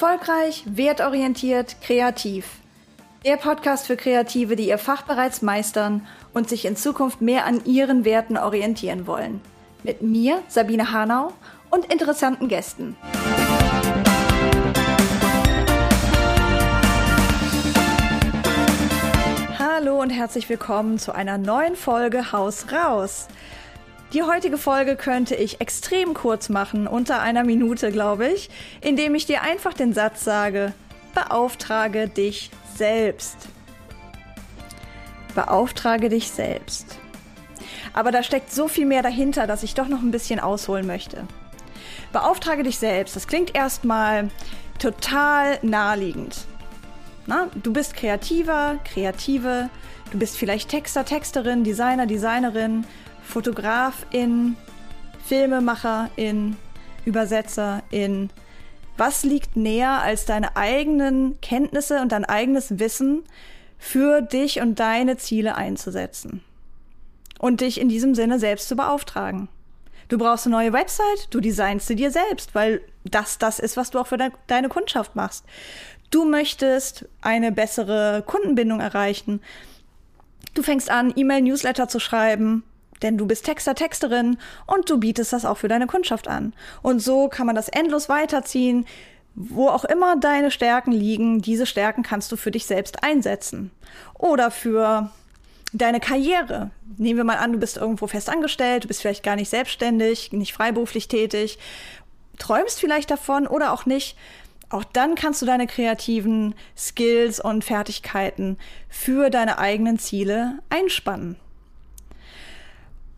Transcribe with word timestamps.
Erfolgreich, 0.00 0.62
wertorientiert, 0.64 1.82
kreativ. 1.82 2.44
Der 3.24 3.36
Podcast 3.36 3.88
für 3.88 3.96
Kreative, 3.96 4.54
die 4.54 4.68
ihr 4.68 4.78
Fach 4.78 5.02
bereits 5.02 5.42
meistern 5.42 6.06
und 6.32 6.48
sich 6.48 6.66
in 6.66 6.76
Zukunft 6.76 7.20
mehr 7.20 7.46
an 7.46 7.64
ihren 7.64 8.04
Werten 8.04 8.36
orientieren 8.36 9.08
wollen. 9.08 9.40
Mit 9.82 10.00
mir, 10.00 10.40
Sabine 10.46 10.92
Hanau, 10.92 11.32
und 11.70 11.92
interessanten 11.92 12.46
Gästen. 12.46 12.96
Hallo 19.58 20.00
und 20.00 20.10
herzlich 20.10 20.48
willkommen 20.48 21.00
zu 21.00 21.12
einer 21.12 21.38
neuen 21.38 21.74
Folge 21.74 22.30
Haus 22.30 22.66
raus. 22.70 23.26
Die 24.14 24.22
heutige 24.22 24.56
Folge 24.56 24.96
könnte 24.96 25.34
ich 25.34 25.60
extrem 25.60 26.14
kurz 26.14 26.48
machen, 26.48 26.86
unter 26.86 27.20
einer 27.20 27.44
Minute, 27.44 27.92
glaube 27.92 28.28
ich, 28.28 28.48
indem 28.80 29.14
ich 29.14 29.26
dir 29.26 29.42
einfach 29.42 29.74
den 29.74 29.92
Satz 29.92 30.24
sage, 30.24 30.72
beauftrage 31.14 32.08
dich 32.08 32.50
selbst. 32.74 33.48
Beauftrage 35.34 36.08
dich 36.08 36.30
selbst. 36.30 36.98
Aber 37.92 38.10
da 38.10 38.22
steckt 38.22 38.50
so 38.50 38.66
viel 38.66 38.86
mehr 38.86 39.02
dahinter, 39.02 39.46
dass 39.46 39.62
ich 39.62 39.74
doch 39.74 39.88
noch 39.88 40.00
ein 40.00 40.10
bisschen 40.10 40.40
ausholen 40.40 40.86
möchte. 40.86 41.26
Beauftrage 42.12 42.62
dich 42.62 42.78
selbst. 42.78 43.14
Das 43.14 43.26
klingt 43.26 43.54
erstmal 43.54 44.30
total 44.78 45.58
naheliegend. 45.60 46.46
Na, 47.26 47.48
du 47.62 47.74
bist 47.74 47.94
Kreativer, 47.94 48.78
Kreative, 48.84 49.68
du 50.12 50.18
bist 50.18 50.38
vielleicht 50.38 50.70
Texter, 50.70 51.04
Texterin, 51.04 51.62
Designer, 51.62 52.06
Designerin, 52.06 52.86
Fotografin, 53.28 54.56
Filmemacherin, 55.26 56.56
Übersetzerin. 57.04 58.30
Was 58.96 59.22
liegt 59.22 59.54
näher 59.54 60.00
als 60.00 60.24
deine 60.24 60.56
eigenen 60.56 61.38
Kenntnisse 61.42 62.00
und 62.00 62.10
dein 62.10 62.24
eigenes 62.24 62.78
Wissen 62.78 63.24
für 63.78 64.22
dich 64.22 64.60
und 64.60 64.80
deine 64.80 65.18
Ziele 65.18 65.56
einzusetzen? 65.56 66.42
Und 67.38 67.60
dich 67.60 67.78
in 67.80 67.90
diesem 67.90 68.14
Sinne 68.14 68.38
selbst 68.38 68.66
zu 68.66 68.76
beauftragen. 68.76 69.48
Du 70.08 70.16
brauchst 70.16 70.46
eine 70.46 70.56
neue 70.56 70.72
Website, 70.72 71.28
du 71.30 71.40
designst 71.40 71.86
sie 71.86 71.96
dir 71.96 72.10
selbst, 72.10 72.54
weil 72.54 72.80
das 73.04 73.36
das 73.36 73.58
ist, 73.58 73.76
was 73.76 73.90
du 73.90 73.98
auch 73.98 74.06
für 74.06 74.16
de 74.16 74.30
deine 74.46 74.70
Kundschaft 74.70 75.14
machst. 75.14 75.44
Du 76.10 76.24
möchtest 76.24 77.04
eine 77.20 77.52
bessere 77.52 78.24
Kundenbindung 78.26 78.80
erreichen. 78.80 79.42
Du 80.54 80.62
fängst 80.62 80.90
an, 80.90 81.12
E-Mail-Newsletter 81.14 81.88
zu 81.88 82.00
schreiben, 82.00 82.64
denn 83.02 83.18
du 83.18 83.26
bist 83.26 83.44
Texter, 83.44 83.74
Texterin 83.74 84.38
und 84.66 84.88
du 84.90 84.98
bietest 84.98 85.32
das 85.32 85.44
auch 85.44 85.58
für 85.58 85.68
deine 85.68 85.86
Kundschaft 85.86 86.28
an. 86.28 86.52
Und 86.82 87.00
so 87.00 87.28
kann 87.28 87.46
man 87.46 87.56
das 87.56 87.68
endlos 87.68 88.08
weiterziehen. 88.08 88.86
Wo 89.40 89.68
auch 89.68 89.84
immer 89.84 90.16
deine 90.16 90.50
Stärken 90.50 90.90
liegen, 90.90 91.40
diese 91.40 91.64
Stärken 91.64 92.02
kannst 92.02 92.32
du 92.32 92.36
für 92.36 92.50
dich 92.50 92.66
selbst 92.66 93.04
einsetzen. 93.04 93.70
Oder 94.14 94.50
für 94.50 95.12
deine 95.72 96.00
Karriere. 96.00 96.70
Nehmen 96.96 97.18
wir 97.18 97.24
mal 97.24 97.36
an, 97.36 97.52
du 97.52 97.58
bist 97.58 97.76
irgendwo 97.76 98.06
fest 98.06 98.30
angestellt, 98.30 98.84
du 98.84 98.88
bist 98.88 99.00
vielleicht 99.00 99.22
gar 99.22 99.36
nicht 99.36 99.48
selbstständig, 99.48 100.32
nicht 100.32 100.52
freiberuflich 100.52 101.08
tätig, 101.08 101.58
träumst 102.38 102.80
vielleicht 102.80 103.10
davon 103.10 103.46
oder 103.46 103.72
auch 103.72 103.86
nicht. 103.86 104.16
Auch 104.70 104.84
dann 104.84 105.14
kannst 105.14 105.40
du 105.40 105.46
deine 105.46 105.66
kreativen 105.66 106.54
Skills 106.76 107.40
und 107.40 107.64
Fertigkeiten 107.64 108.58
für 108.88 109.30
deine 109.30 109.58
eigenen 109.58 109.98
Ziele 109.98 110.58
einspannen. 110.68 111.36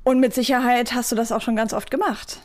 Und 0.05 0.21
mit 0.21 0.35
Sicherheit 0.35 0.95
hast 0.95 1.13
du 1.13 1.17
das 1.17 1.33
auch 1.33 1.43
schon 1.43 1.57
ganz 1.57 1.73
oft 1.73 1.91
gemacht. 1.91 2.41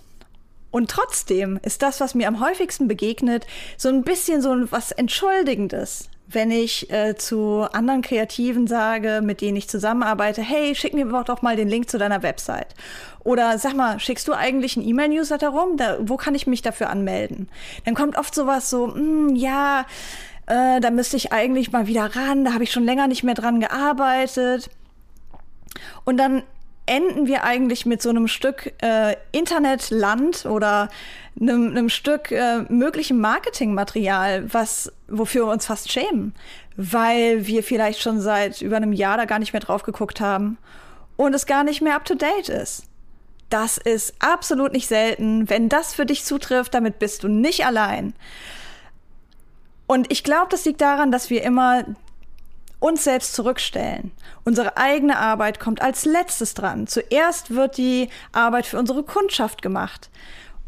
Und 0.72 0.92
trotzdem 0.92 1.60
ist 1.64 1.82
das, 1.82 2.02
was 2.02 2.16
mir 2.16 2.28
am 2.28 2.42
häufigsten 2.42 2.88
begegnet, 2.88 3.48
so 3.78 3.90
ein 3.90 4.04
bisschen 4.04 4.42
so 4.42 4.54
was 4.72 4.92
Entschuldigendes 4.92 6.10
wenn 6.28 6.52
ich 6.52 6.92
äh, 6.92 7.16
zu 7.16 7.68
anderen 7.72 8.02
Kreativen 8.02 8.68
sage, 8.68 9.22
mit 9.24 9.42
denen 9.42 9.58
ich 9.58 9.70
zusammenarbeite, 9.70 10.42
hey, 10.42 10.76
schick 10.76 10.94
mir 10.94 11.06
doch 11.06 11.42
mal 11.42 11.56
den 11.56 11.70
Link 11.70 11.90
zu 11.90 11.98
deiner 11.98 12.24
Website. 12.24 12.74
Oder 13.24 13.58
sag 13.58 13.76
mal, 13.76 14.00
schickst 14.00 14.28
du 14.28 14.34
eigentlich 14.34 14.76
einen 14.76 14.88
E-Mail-Newsletter 14.88 15.50
rum? 15.50 15.78
Da, 15.78 15.98
wo 16.02 16.18
kann 16.18 16.36
ich 16.36 16.48
mich 16.48 16.62
dafür 16.62 16.90
anmelden? 16.90 17.50
Dann 17.86 17.96
kommt 17.96 18.18
oft 18.18 18.34
sowas 18.34 18.70
so, 18.70 18.88
mm, 18.88 19.36
ja, 19.36 19.86
äh, 20.48 20.80
da 20.80 20.90
müsste 20.92 21.18
ich 21.18 21.32
eigentlich 21.32 21.72
mal 21.72 21.88
wieder 21.88 22.16
ran, 22.16 22.46
da 22.46 22.54
habe 22.54 22.64
ich 22.64 22.72
schon 22.72 22.86
länger 22.86 23.08
nicht 23.08 23.24
mehr 23.24 23.36
dran 23.36 23.60
gearbeitet. 23.60 24.70
Und 26.06 26.18
dann 26.18 26.44
enden 26.86 27.28
wir 27.28 27.44
eigentlich 27.44 27.86
mit 27.86 28.02
so 28.02 28.10
einem 28.10 28.28
Stück 28.28 28.74
äh, 28.82 29.16
Internetland 29.32 30.46
oder 30.46 30.90
einem, 31.40 31.72
einem 31.72 31.90
Stück 31.90 32.32
äh, 32.32 32.60
möglichem 32.70 33.20
Marketingmaterial, 33.20 34.54
was 34.54 34.92
wofür 35.08 35.48
wir 35.48 35.52
uns 35.52 35.66
fast 35.66 35.92
schämen, 35.92 36.34
weil 36.78 37.48
wir 37.48 37.64
vielleicht 37.64 38.02
schon 38.02 38.22
seit 38.22 38.62
über 38.62 38.78
einem 38.78 38.94
Jahr 38.94 39.18
da 39.18 39.26
gar 39.26 39.40
nicht 39.40 39.54
mehr 39.54 39.62
drauf 39.62 39.84
geguckt 39.84 40.22
haben 40.22 40.58
und 41.18 41.34
es 41.34 41.46
gar 41.46 41.64
nicht 41.64 41.82
mehr 41.82 41.96
up 41.96 42.06
to 42.06 42.16
date 42.16 42.50
ist. 42.50 42.84
Das 43.50 43.78
ist 43.78 44.16
absolut 44.20 44.74
nicht 44.74 44.88
selten. 44.88 45.50
Wenn 45.50 45.70
das 45.70 45.94
für 45.94 46.06
dich 46.06 46.24
zutrifft, 46.24 46.74
damit 46.74 47.00
bist 47.00 47.24
du 47.24 47.28
nicht 47.28 47.66
allein. 47.66 48.14
Und 49.88 50.12
ich 50.12 50.24
glaube, 50.24 50.48
das 50.50 50.66
liegt 50.66 50.82
daran, 50.82 51.12
dass 51.12 51.30
wir 51.30 51.44
immer 51.44 51.86
uns 52.80 53.04
selbst 53.04 53.34
zurückstellen. 53.34 54.12
Unsere 54.44 54.78
eigene 54.78 55.18
Arbeit 55.18 55.60
kommt 55.60 55.82
als 55.82 56.06
letztes 56.06 56.54
dran. 56.54 56.88
Zuerst 56.88 57.54
wird 57.54 57.78
die 57.78 58.10
Arbeit 58.32 58.66
für 58.66 58.78
unsere 58.78 59.04
Kundschaft 59.04 59.62
gemacht. 59.62 60.10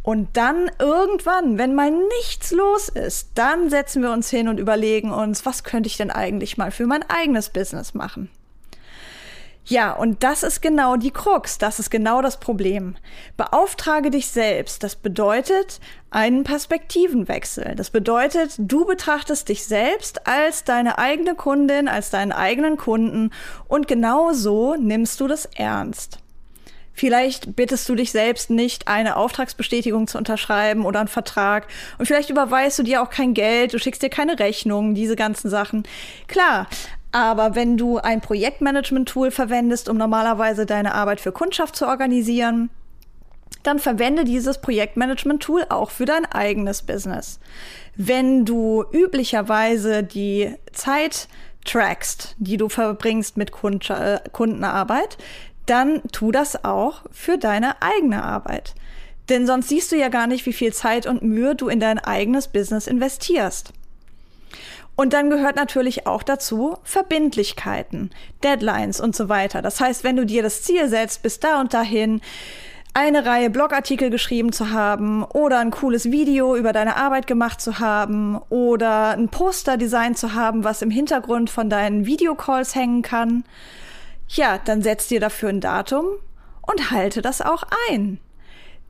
Und 0.04 0.38
dann 0.38 0.72
irgendwann, 0.80 1.58
wenn 1.58 1.76
mal 1.76 1.92
nichts 1.92 2.52
los 2.52 2.88
ist, 2.88 3.32
dann 3.36 3.70
setzen 3.70 4.02
wir 4.02 4.12
uns 4.12 4.30
hin 4.30 4.48
und 4.48 4.58
überlegen 4.58 5.12
uns, 5.12 5.46
was 5.46 5.66
könnte 5.66 5.88
ich 5.88 5.98
denn 5.98 6.12
eigentlich 6.12 6.58
mal 6.58 6.72
für 6.72 6.88
mein 6.88 7.04
eigenes 7.10 7.50
Business 7.50 7.94
machen? 7.94 8.30
Ja, 9.70 9.92
und 9.92 10.24
das 10.24 10.44
ist 10.44 10.62
genau 10.62 10.96
die 10.96 11.12
Krux, 11.12 11.58
das 11.58 11.80
ist 11.80 11.90
genau 11.90 12.22
das 12.22 12.40
Problem. 12.40 12.96
Beauftrage 13.36 14.12
dich 14.12 14.28
selbst. 14.28 14.82
Das 14.82 14.96
bedeutet 14.96 15.82
einen 16.10 16.46
Perspektivenwechsel. 16.46 17.76
Das 17.76 17.90
bedeutet, 17.90 18.56
du 18.60 18.86
betrachtest 18.86 19.50
dich 19.50 19.66
selbst 19.66 20.26
als 20.26 20.64
deine 20.64 20.98
eigene 20.98 21.36
Kundin, 21.36 21.90
als 21.90 22.10
deinen 22.10 22.32
eigenen 22.32 22.78
Kunden 22.78 23.32
und 23.68 23.90
genau 23.90 24.32
so 24.32 24.76
nimmst 24.76 25.20
du 25.20 25.28
das 25.28 25.46
ernst. 25.58 26.20
Vielleicht 26.94 27.56
bittest 27.56 27.88
du 27.90 27.94
dich 27.94 28.12
selbst 28.12 28.50
nicht, 28.50 28.88
eine 28.88 29.18
Auftragsbestätigung 29.18 30.08
zu 30.08 30.18
unterschreiben 30.18 30.84
oder 30.84 31.00
einen 31.00 31.10
Vertrag. 31.10 31.68
Und 32.00 32.08
vielleicht 32.08 32.32
überweist 32.32 32.80
du 32.80 32.84
dir 32.84 33.04
auch 33.04 33.12
kein 33.12 33.36
Geld, 33.36 33.74
du 33.74 33.80
schickst 33.80 34.02
dir 34.02 34.10
keine 34.10 34.40
Rechnung, 34.40 34.96
diese 34.96 35.16
ganzen 35.16 35.52
Sachen. 35.52 35.84
Klar, 36.28 36.68
aber 37.18 37.56
wenn 37.56 37.78
du 37.78 37.98
ein 37.98 38.22
Projektmanagement-Tool 38.22 39.32
verwendest, 39.32 39.90
um 39.90 39.98
normalerweise 39.98 40.66
deine 40.66 40.94
Arbeit 40.94 41.20
für 41.20 41.32
Kundschaft 41.32 41.76
zu 41.76 41.88
organisieren, 41.88 42.70
dann 43.64 43.80
verwende 43.80 44.24
dieses 44.24 44.62
Projektmanagement-Tool 44.62 45.66
auch 45.70 45.90
für 45.90 46.06
dein 46.06 46.26
eigenes 46.26 46.84
Business. 46.84 47.40
Wenn 47.96 48.46
du 48.46 48.86
üblicherweise 48.92 50.04
die 50.04 50.54
Zeit 50.74 51.28
trackst, 51.66 52.36
die 52.38 52.58
du 52.58 52.70
verbringst 52.70 53.36
mit 53.36 53.52
Kund 53.52 53.90
äh, 53.90 54.20
Kundenarbeit, 54.32 55.18
dann 55.66 56.02
tu 56.12 56.32
das 56.32 56.64
auch 56.64 57.02
für 57.12 57.38
deine 57.38 57.82
eigene 57.82 58.24
Arbeit. 58.24 58.76
Denn 59.28 59.48
sonst 59.48 59.70
siehst 59.70 59.92
du 59.92 59.98
ja 59.98 60.08
gar 60.08 60.28
nicht, 60.28 60.46
wie 60.46 60.54
viel 60.54 60.72
Zeit 60.72 61.08
und 61.08 61.24
Mühe 61.24 61.56
du 61.56 61.68
in 61.68 61.80
dein 61.80 62.00
eigenes 62.00 62.48
Business 62.48 62.88
investierst. 62.88 63.74
Und 64.98 65.14
dann 65.14 65.30
gehört 65.30 65.56
natürlich 65.56 66.08
auch 66.08 66.24
dazu 66.24 66.76
Verbindlichkeiten, 66.84 68.10
Deadlines 68.44 69.00
und 69.00 69.16
so 69.16 69.30
weiter. 69.30 69.62
Das 69.62 69.80
heißt, 69.80 70.04
wenn 70.04 70.16
du 70.16 70.26
dir 70.26 70.42
das 70.42 70.64
Ziel 70.64 70.90
setzt, 70.90 71.22
bis 71.22 71.40
da 71.40 71.62
und 71.62 71.74
dahin 71.76 72.20
eine 72.96 73.28
Reihe 73.28 73.52
Blogartikel 73.52 74.10
geschrieben 74.10 74.52
zu 74.52 74.72
haben 74.72 75.24
oder 75.24 75.60
ein 75.60 75.70
cooles 75.70 76.06
Video 76.10 76.56
über 76.56 76.74
deine 76.74 76.98
Arbeit 76.98 77.28
gemacht 77.28 77.62
zu 77.62 77.78
haben 77.78 78.40
oder 78.50 79.12
ein 79.12 79.30
Poster-Design 79.30 80.16
zu 80.16 80.34
haben, 80.34 80.64
was 80.64 80.82
im 80.82 80.90
Hintergrund 80.90 81.52
von 81.52 81.70
deinen 81.70 82.08
Videocalls 82.08 82.74
hängen 82.74 83.04
kann, 83.04 83.44
ja, 84.30 84.58
dann 84.58 84.82
setz 84.82 85.08
dir 85.08 85.20
dafür 85.20 85.50
ein 85.50 85.62
Datum 85.62 86.06
und 86.64 86.90
halte 86.90 87.22
das 87.22 87.42
auch 87.42 87.64
ein. 87.92 88.20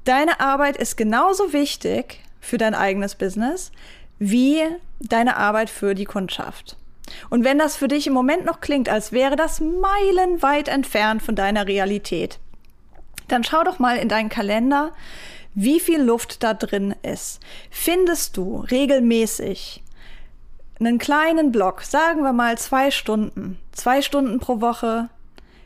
Deine 0.05 0.39
Arbeit 0.39 0.77
ist 0.77 0.95
genauso 0.95 1.51
wichtig 1.51 2.23
für 2.39 2.57
dein 2.57 2.75
eigenes 2.75 3.15
Business 3.15 3.73
wie 4.19 4.63
deine 4.99 5.37
Arbeit 5.37 5.69
für 5.69 5.95
die 5.95 6.05
Kundschaft. 6.05 6.77
Und 7.29 7.43
wenn 7.43 7.57
das 7.57 7.75
für 7.75 7.87
dich 7.87 8.07
im 8.07 8.13
Moment 8.13 8.45
noch 8.45 8.59
klingt, 8.59 8.89
als 8.89 9.11
wäre 9.11 9.35
das 9.35 9.61
meilenweit 9.61 10.67
entfernt 10.67 11.21
von 11.21 11.35
deiner 11.35 11.67
Realität, 11.67 12.39
dann 13.27 13.43
schau 13.43 13.63
doch 13.63 13.79
mal 13.79 13.97
in 13.97 14.09
deinen 14.09 14.29
Kalender, 14.29 14.91
wie 15.53 15.79
viel 15.79 16.01
Luft 16.01 16.43
da 16.43 16.53
drin 16.53 16.95
ist. 17.01 17.39
Findest 17.71 18.37
du 18.37 18.59
regelmäßig 18.69 19.83
einen 20.79 20.99
kleinen 20.99 21.51
Block, 21.51 21.81
sagen 21.81 22.21
wir 22.21 22.33
mal 22.33 22.57
zwei 22.57 22.91
Stunden, 22.91 23.57
zwei 23.71 24.01
Stunden 24.01 24.39
pro 24.39 24.61
Woche, 24.61 25.09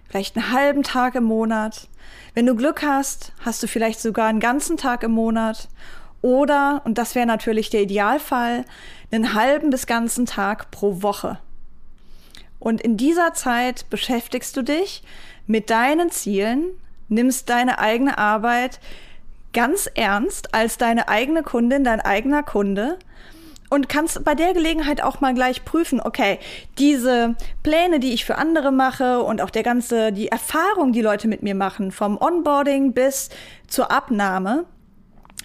vielleicht 0.08 0.38
einen 0.38 0.52
halben 0.52 0.84
Tag 0.84 1.16
im 1.16 1.26
Monat. 1.26 1.88
Wenn 2.34 2.46
du 2.46 2.56
Glück 2.56 2.84
hast, 2.84 3.34
hast 3.42 3.62
du 3.62 3.68
vielleicht 3.68 4.00
sogar 4.00 4.28
einen 4.28 4.40
ganzen 4.40 4.78
Tag 4.78 5.04
im 5.04 5.12
Monat 5.12 5.68
Oder, 6.22 6.82
und 6.86 6.98
das 6.98 7.16
wäre 7.16 7.26
natürlich 7.26 7.70
der 7.70 7.82
Idealfall, 7.82 8.66
einen 9.12 9.34
halben 9.34 9.70
bis 9.70 9.88
ganzen 9.88 10.26
Tag 10.26 10.72
pro 10.72 11.02
Woche. 11.02 11.40
Und 12.60 12.80
in 12.82 12.96
dieser 12.96 13.34
Zeit 13.34 13.90
beschäftigst 13.90 14.56
du 14.56 14.62
dich 14.62 15.04
mit 15.48 15.70
deinen 15.70 16.12
Zielen, 16.12 16.66
nimmst 17.10 17.50
deine 17.50 17.80
eigene 17.80 18.18
Arbeit 18.18 18.80
ganz 19.54 19.90
ernst 19.96 20.54
als 20.54 20.78
deine 20.78 21.08
eigene 21.10 21.44
Kundin, 21.44 21.84
dein 21.84 22.00
eigener 22.00 22.44
Kunde 22.44 23.00
und 23.72 23.90
kannst 23.90 24.24
bei 24.24 24.36
der 24.36 24.54
Gelegenheit 24.54 25.02
auch 25.02 25.22
mal 25.22 25.34
gleich 25.34 25.66
prüfen, 25.66 26.02
okay, 26.02 26.40
diese 26.78 27.36
Pläne, 27.64 28.00
die 28.00 28.14
ich 28.14 28.26
für 28.26 28.38
andere 28.38 28.72
mache 28.72 29.24
und 29.24 29.42
auch 29.42 29.50
der 29.50 29.64
ganze, 29.64 30.12
die 30.12 30.28
Erfahrung, 30.28 30.92
die 30.92 31.02
Leute 31.02 31.28
mit 31.28 31.42
mir 31.42 31.56
machen, 31.56 31.92
vom 31.92 32.18
Onboarding 32.18 32.94
bis 32.94 33.30
zur 33.68 33.90
Abnahme, 33.90 34.66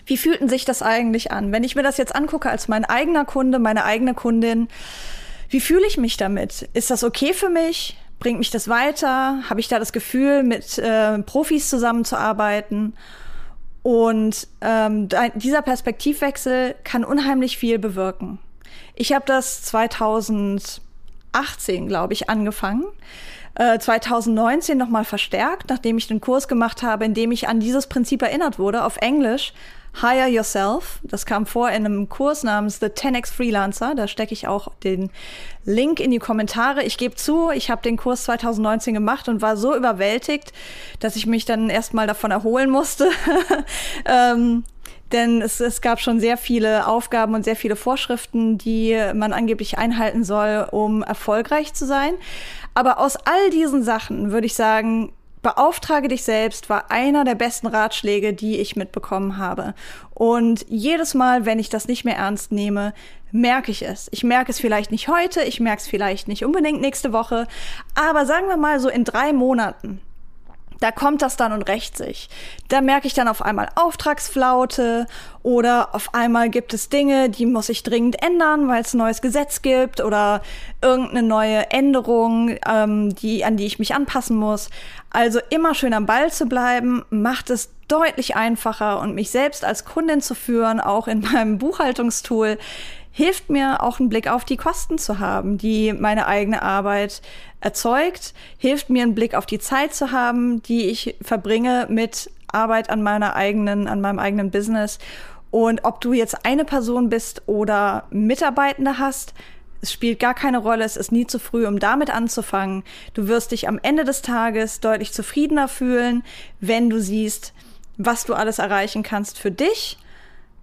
wie 0.06 0.16
fühlten 0.16 0.48
sich 0.48 0.64
das 0.64 0.82
eigentlich 0.82 1.32
an? 1.32 1.52
Wenn 1.52 1.64
ich 1.64 1.76
mir 1.76 1.82
das 1.82 1.98
jetzt 1.98 2.14
angucke 2.14 2.48
als 2.48 2.68
mein 2.68 2.84
eigener 2.84 3.24
Kunde, 3.24 3.58
meine 3.58 3.84
eigene 3.84 4.14
Kundin, 4.14 4.68
wie 5.48 5.60
fühle 5.60 5.86
ich 5.86 5.98
mich 5.98 6.16
damit? 6.16 6.68
Ist 6.72 6.90
das 6.90 7.04
okay 7.04 7.34
für 7.34 7.50
mich? 7.50 7.96
Bringt 8.18 8.38
mich 8.38 8.50
das 8.50 8.68
weiter? 8.68 9.42
Habe 9.50 9.60
ich 9.60 9.68
da 9.68 9.78
das 9.78 9.92
Gefühl, 9.92 10.42
mit 10.42 10.78
äh, 10.78 11.18
Profis 11.18 11.68
zusammenzuarbeiten? 11.68 12.94
Und 13.82 14.48
ähm, 14.62 15.08
dieser 15.34 15.62
Perspektivwechsel 15.62 16.74
kann 16.82 17.04
unheimlich 17.04 17.56
viel 17.58 17.78
bewirken. 17.78 18.38
Ich 18.96 19.12
habe 19.12 19.24
das 19.26 19.62
2018, 19.62 20.80
glaube 21.86 22.12
ich, 22.14 22.28
angefangen. 22.28 22.84
2019 23.56 24.74
äh, 24.74 24.78
nochmal 24.78 25.04
verstärkt, 25.04 25.70
nachdem 25.70 25.98
ich 25.98 26.08
den 26.08 26.20
Kurs 26.20 26.48
gemacht 26.48 26.82
habe, 26.82 27.04
in 27.04 27.14
dem 27.14 27.32
ich 27.32 27.48
an 27.48 27.60
dieses 27.60 27.86
Prinzip 27.86 28.22
erinnert 28.22 28.58
wurde, 28.58 28.84
auf 28.84 28.96
Englisch. 28.98 29.52
Hire 30.00 30.28
Yourself. 30.28 31.00
Das 31.02 31.24
kam 31.24 31.46
vor 31.46 31.68
in 31.68 31.86
einem 31.86 32.08
Kurs 32.08 32.42
namens 32.42 32.80
The 32.80 32.86
10x 32.86 33.32
Freelancer. 33.32 33.94
Da 33.94 34.08
stecke 34.08 34.32
ich 34.32 34.46
auch 34.46 34.68
den 34.84 35.10
Link 35.64 36.00
in 36.00 36.10
die 36.10 36.18
Kommentare. 36.18 36.82
Ich 36.82 36.98
gebe 36.98 37.14
zu, 37.14 37.50
ich 37.50 37.70
habe 37.70 37.82
den 37.82 37.96
Kurs 37.96 38.24
2019 38.24 38.94
gemacht 38.94 39.28
und 39.28 39.40
war 39.40 39.56
so 39.56 39.74
überwältigt, 39.74 40.52
dass 41.00 41.16
ich 41.16 41.26
mich 41.26 41.44
dann 41.44 41.70
erstmal 41.70 42.06
davon 42.06 42.30
erholen 42.30 42.70
musste. 42.70 43.10
ähm, 44.04 44.64
denn 45.12 45.40
es, 45.40 45.60
es 45.60 45.80
gab 45.80 46.00
schon 46.00 46.20
sehr 46.20 46.36
viele 46.36 46.86
Aufgaben 46.86 47.34
und 47.34 47.44
sehr 47.44 47.56
viele 47.56 47.76
Vorschriften, 47.76 48.58
die 48.58 49.00
man 49.14 49.32
angeblich 49.32 49.78
einhalten 49.78 50.24
soll, 50.24 50.66
um 50.72 51.02
erfolgreich 51.02 51.74
zu 51.74 51.86
sein. 51.86 52.14
Aber 52.74 52.98
aus 52.98 53.16
all 53.16 53.50
diesen 53.50 53.82
Sachen 53.82 54.32
würde 54.32 54.46
ich 54.46 54.54
sagen, 54.54 55.12
Beauftrage 55.42 56.08
dich 56.08 56.24
selbst 56.24 56.68
war 56.68 56.90
einer 56.90 57.24
der 57.24 57.34
besten 57.34 57.66
Ratschläge, 57.66 58.32
die 58.32 58.58
ich 58.58 58.76
mitbekommen 58.76 59.36
habe. 59.36 59.74
Und 60.12 60.64
jedes 60.68 61.14
Mal, 61.14 61.44
wenn 61.44 61.58
ich 61.58 61.68
das 61.68 61.88
nicht 61.88 62.04
mehr 62.04 62.16
ernst 62.16 62.52
nehme, 62.52 62.94
merke 63.32 63.70
ich 63.70 63.82
es. 63.82 64.08
Ich 64.12 64.24
merke 64.24 64.50
es 64.50 64.60
vielleicht 64.60 64.90
nicht 64.90 65.08
heute, 65.08 65.42
ich 65.42 65.60
merke 65.60 65.82
es 65.82 65.88
vielleicht 65.88 66.28
nicht 66.28 66.44
unbedingt 66.44 66.80
nächste 66.80 67.12
Woche, 67.12 67.46
aber 67.94 68.26
sagen 68.26 68.48
wir 68.48 68.56
mal 68.56 68.80
so 68.80 68.88
in 68.88 69.04
drei 69.04 69.32
Monaten 69.32 70.00
da 70.80 70.90
kommt 70.90 71.22
das 71.22 71.36
dann 71.36 71.52
und 71.52 71.68
rächt 71.68 71.96
sich. 71.96 72.28
Da 72.68 72.80
merke 72.80 73.06
ich 73.06 73.14
dann 73.14 73.28
auf 73.28 73.42
einmal 73.42 73.68
Auftragsflaute 73.74 75.06
oder 75.42 75.94
auf 75.94 76.14
einmal 76.14 76.50
gibt 76.50 76.74
es 76.74 76.88
Dinge, 76.88 77.30
die 77.30 77.46
muss 77.46 77.68
ich 77.68 77.82
dringend 77.82 78.22
ändern, 78.22 78.68
weil 78.68 78.82
es 78.82 78.94
ein 78.94 78.98
neues 78.98 79.22
Gesetz 79.22 79.62
gibt 79.62 80.00
oder 80.00 80.42
irgendeine 80.82 81.22
neue 81.22 81.70
Änderung, 81.70 82.56
ähm, 82.66 83.14
die, 83.14 83.44
an 83.44 83.56
die 83.56 83.66
ich 83.66 83.78
mich 83.78 83.94
anpassen 83.94 84.36
muss. 84.36 84.70
Also 85.10 85.40
immer 85.50 85.74
schön 85.74 85.94
am 85.94 86.06
Ball 86.06 86.30
zu 86.32 86.46
bleiben, 86.46 87.04
macht 87.10 87.50
es 87.50 87.70
deutlich 87.88 88.36
einfacher 88.36 89.00
und 89.00 89.14
mich 89.14 89.30
selbst 89.30 89.64
als 89.64 89.84
Kundin 89.84 90.20
zu 90.20 90.34
führen, 90.34 90.80
auch 90.80 91.08
in 91.08 91.20
meinem 91.32 91.58
Buchhaltungstool, 91.58 92.58
hilft 93.16 93.48
mir 93.48 93.82
auch 93.82 93.98
einen 93.98 94.10
Blick 94.10 94.28
auf 94.28 94.44
die 94.44 94.58
Kosten 94.58 94.98
zu 94.98 95.18
haben, 95.18 95.56
die 95.56 95.94
meine 95.94 96.26
eigene 96.26 96.60
Arbeit 96.60 97.22
erzeugt, 97.62 98.34
hilft 98.58 98.90
mir 98.90 99.04
einen 99.04 99.14
Blick 99.14 99.34
auf 99.34 99.46
die 99.46 99.58
Zeit 99.58 99.94
zu 99.94 100.12
haben, 100.12 100.62
die 100.64 100.90
ich 100.90 101.16
verbringe 101.22 101.86
mit 101.88 102.30
Arbeit 102.46 102.90
an 102.90 103.02
meiner 103.02 103.34
eigenen, 103.34 103.88
an 103.88 104.02
meinem 104.02 104.18
eigenen 104.18 104.50
Business. 104.50 104.98
Und 105.50 105.86
ob 105.86 106.02
du 106.02 106.12
jetzt 106.12 106.44
eine 106.44 106.66
Person 106.66 107.08
bist 107.08 107.40
oder 107.46 108.04
Mitarbeitende 108.10 108.98
hast, 108.98 109.32
es 109.80 109.90
spielt 109.90 110.20
gar 110.20 110.34
keine 110.34 110.58
Rolle, 110.58 110.84
es 110.84 110.98
ist 110.98 111.10
nie 111.10 111.26
zu 111.26 111.38
früh, 111.38 111.66
um 111.66 111.78
damit 111.78 112.10
anzufangen. 112.10 112.84
Du 113.14 113.28
wirst 113.28 113.52
dich 113.52 113.66
am 113.66 113.80
Ende 113.82 114.04
des 114.04 114.20
Tages 114.20 114.80
deutlich 114.80 115.14
zufriedener 115.14 115.68
fühlen, 115.68 116.22
wenn 116.60 116.90
du 116.90 117.00
siehst, 117.00 117.54
was 117.96 118.26
du 118.26 118.34
alles 118.34 118.58
erreichen 118.58 119.02
kannst 119.02 119.38
für 119.38 119.50
dich 119.50 119.96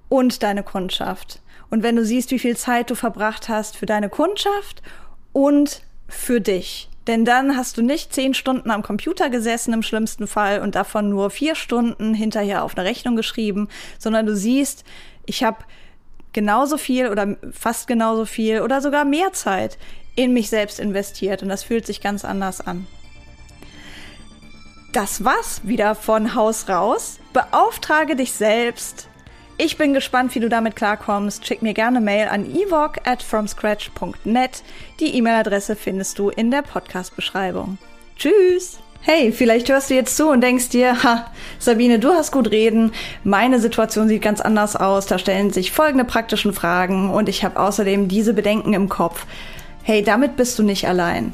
und 0.07 0.43
deine 0.43 0.61
Kundschaft. 0.61 1.39
Und 1.73 1.81
wenn 1.81 1.95
du 1.95 2.05
siehst, 2.05 2.29
wie 2.29 2.37
viel 2.37 2.55
Zeit 2.55 2.91
du 2.91 2.95
verbracht 2.95 3.49
hast 3.49 3.77
für 3.77 3.87
deine 3.87 4.07
Kundschaft 4.07 4.83
und 5.31 5.81
für 6.07 6.39
dich. 6.39 6.87
Denn 7.07 7.25
dann 7.25 7.57
hast 7.57 7.77
du 7.77 7.81
nicht 7.81 8.13
zehn 8.13 8.35
Stunden 8.35 8.69
am 8.69 8.83
Computer 8.83 9.31
gesessen 9.31 9.73
im 9.73 9.81
schlimmsten 9.81 10.27
Fall 10.27 10.61
und 10.61 10.75
davon 10.75 11.09
nur 11.09 11.31
vier 11.31 11.55
Stunden 11.55 12.13
hinterher 12.13 12.63
auf 12.63 12.77
eine 12.77 12.87
Rechnung 12.87 13.15
geschrieben, 13.15 13.69
sondern 13.97 14.27
du 14.27 14.35
siehst, 14.35 14.83
ich 15.25 15.43
habe 15.43 15.65
genauso 16.31 16.77
viel 16.77 17.09
oder 17.09 17.37
fast 17.51 17.87
genauso 17.87 18.25
viel 18.25 18.61
oder 18.61 18.79
sogar 18.79 19.03
mehr 19.03 19.33
Zeit 19.33 19.79
in 20.15 20.31
mich 20.31 20.51
selbst 20.51 20.79
investiert 20.79 21.41
und 21.41 21.49
das 21.49 21.63
fühlt 21.63 21.87
sich 21.87 22.01
ganz 22.01 22.23
anders 22.23 22.61
an. 22.61 22.85
Das 24.91 25.23
war's 25.23 25.61
wieder 25.63 25.95
von 25.95 26.35
Haus 26.35 26.69
raus. 26.69 27.17
Beauftrage 27.33 28.15
dich 28.15 28.31
selbst 28.31 29.09
ich 29.57 29.77
bin 29.77 29.93
gespannt, 29.93 30.33
wie 30.35 30.39
du 30.39 30.49
damit 30.49 30.75
klarkommst. 30.75 31.45
Schick 31.45 31.61
mir 31.61 31.73
gerne 31.73 32.01
Mail 32.01 32.27
an 32.27 32.45
evok 32.45 33.05
at 33.05 33.21
fromscratch.net. 33.21 34.63
Die 34.99 35.15
E-Mail-Adresse 35.15 35.75
findest 35.75 36.19
du 36.19 36.29
in 36.29 36.51
der 36.51 36.61
Podcast-Beschreibung. 36.61 37.77
Tschüss! 38.17 38.79
Hey, 39.01 39.33
vielleicht 39.33 39.67
hörst 39.69 39.89
du 39.89 39.95
jetzt 39.95 40.15
zu 40.15 40.29
und 40.29 40.39
denkst 40.41 40.69
dir, 40.69 41.03
ha, 41.03 41.29
Sabine, 41.59 41.99
du 41.99 42.13
hast 42.13 42.31
gut 42.31 42.51
reden. 42.51 42.93
Meine 43.25 43.59
Situation 43.59 44.07
sieht 44.07 44.21
ganz 44.21 44.39
anders 44.39 44.77
aus. 44.77 45.07
Da 45.07 45.19
stellen 45.19 45.51
sich 45.51 45.73
folgende 45.73 46.05
praktischen 46.05 46.53
Fragen 46.53 47.09
und 47.09 47.27
ich 47.27 47.43
habe 47.43 47.59
außerdem 47.59 48.07
diese 48.07 48.33
Bedenken 48.33 48.73
im 48.73 48.87
Kopf. 48.87 49.25
Hey, 49.83 50.01
damit 50.01 50.37
bist 50.37 50.57
du 50.57 50.63
nicht 50.63 50.87
allein. 50.87 51.33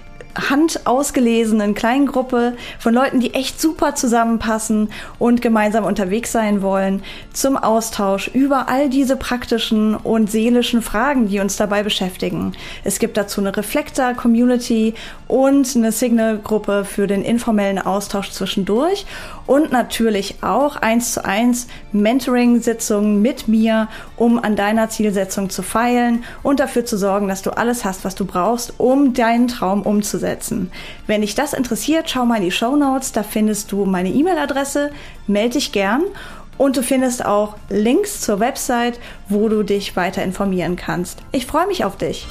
handausgelesenen 0.35 1.73
kleinen 1.73 2.05
Gruppe 2.05 2.53
von 2.79 2.93
Leuten, 2.93 3.19
die 3.19 3.33
echt 3.33 3.61
super 3.61 3.95
zusammenpassen 3.95 4.89
und 5.19 5.41
gemeinsam 5.41 5.85
unterwegs 5.85 6.31
sein 6.31 6.61
wollen, 6.61 7.03
zum 7.33 7.57
Austausch 7.57 8.29
über 8.29 8.69
all 8.69 8.89
diese 8.89 9.15
praktischen 9.15 9.95
und 9.95 10.31
seelischen 10.31 10.81
Fragen, 10.81 11.27
die 11.27 11.39
uns 11.39 11.57
dabei 11.57 11.83
beschäftigen. 11.83 12.53
Es 12.83 12.99
gibt 12.99 13.17
dazu 13.17 13.41
eine 13.41 13.55
Reflektor-Community 13.55 14.93
und 15.27 15.75
eine 15.75 15.91
Signal-Gruppe 15.91 16.85
für 16.85 17.07
den 17.07 17.23
informellen 17.23 17.79
Austausch 17.79 18.31
zwischendurch 18.31 19.05
und 19.47 19.71
natürlich 19.71 20.35
auch 20.41 20.75
eins 20.75 21.13
zu 21.13 21.25
eins 21.25 21.67
Mentoring-Sitzungen 21.91 23.21
mit 23.21 23.47
mir, 23.47 23.87
um 24.17 24.39
an 24.43 24.55
deiner 24.55 24.89
Zielsetzung 24.89 25.49
zu 25.49 25.61
feilen 25.61 26.23
und 26.43 26.59
dafür 26.59 26.85
zu 26.85 26.97
sorgen, 26.97 27.27
dass 27.27 27.41
du 27.41 27.51
alles 27.51 27.85
hast, 27.85 28.05
was 28.05 28.15
du 28.15 28.25
brauchst, 28.25 28.73
um 28.77 29.13
deinen 29.13 29.47
Traum 29.47 29.81
umzusetzen. 30.21 30.71
Wenn 31.07 31.21
dich 31.21 31.35
das 31.35 31.53
interessiert, 31.53 32.09
schau 32.09 32.25
mal 32.25 32.37
in 32.37 32.43
die 32.43 32.51
Show 32.51 32.75
Notes, 32.75 33.11
da 33.11 33.23
findest 33.23 33.71
du 33.71 33.85
meine 33.85 34.09
E-Mail-Adresse, 34.09 34.91
melde 35.27 35.53
dich 35.53 35.71
gern 35.71 36.03
und 36.57 36.77
du 36.77 36.83
findest 36.83 37.25
auch 37.25 37.55
Links 37.69 38.21
zur 38.21 38.39
Website, 38.39 38.99
wo 39.27 39.49
du 39.49 39.63
dich 39.63 39.95
weiter 39.95 40.23
informieren 40.23 40.75
kannst. 40.75 41.19
Ich 41.31 41.45
freue 41.45 41.67
mich 41.67 41.83
auf 41.83 41.97
dich. 41.97 42.27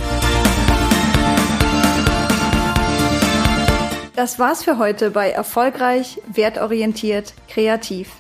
Das 4.14 4.38
war's 4.38 4.62
für 4.62 4.78
heute 4.78 5.10
bei 5.10 5.30
Erfolgreich, 5.30 6.20
Wertorientiert, 6.32 7.32
Kreativ. 7.48 8.10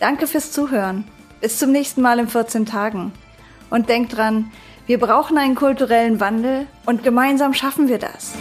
Danke 0.00 0.26
fürs 0.26 0.50
Zuhören. 0.50 1.04
Bis 1.40 1.58
zum 1.58 1.72
nächsten 1.72 2.00
Mal 2.00 2.18
in 2.18 2.28
14 2.28 2.64
Tagen. 2.64 3.12
Und 3.68 3.88
denk 3.90 4.08
dran, 4.08 4.50
wir 4.86 4.98
brauchen 4.98 5.36
einen 5.36 5.56
kulturellen 5.56 6.20
Wandel 6.20 6.68
und 6.86 7.02
gemeinsam 7.02 7.52
schaffen 7.54 7.88
wir 7.88 7.98
das. 7.98 8.34